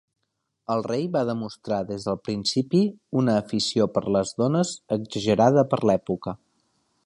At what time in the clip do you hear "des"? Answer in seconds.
1.89-2.07